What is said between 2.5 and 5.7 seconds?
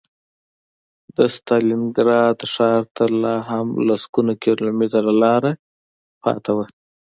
ښار ته لا هم لسګونه کیلومتره لاره